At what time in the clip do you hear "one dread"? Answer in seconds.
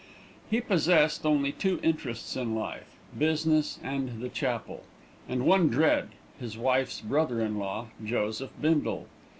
5.45-6.07